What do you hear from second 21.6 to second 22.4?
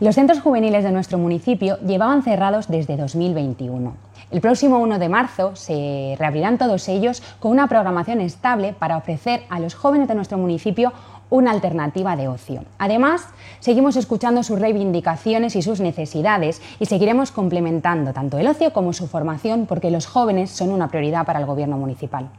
municipal.